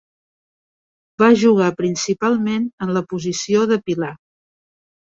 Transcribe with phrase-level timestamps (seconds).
[1.25, 4.15] Va jugar principalment en la posició de pilar.